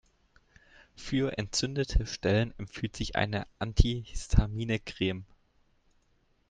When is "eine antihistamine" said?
3.13-4.79